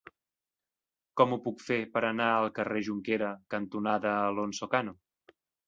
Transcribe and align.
Com 1.21 1.35
ho 1.35 1.39
puc 1.43 1.61
fer 1.65 1.77
per 1.97 2.03
anar 2.09 2.31
al 2.39 2.49
carrer 2.61 2.83
Jonquera 2.89 3.31
cantonada 3.57 4.17
Alonso 4.33 4.73
Cano? 4.77 4.99